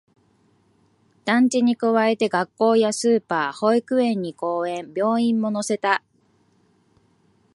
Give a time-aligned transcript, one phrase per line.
[1.25, 6.03] 団地に加えて、学校やスーパー、保育園に公園、病院も乗せた